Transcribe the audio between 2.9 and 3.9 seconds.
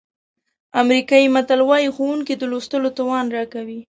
توان راکوي.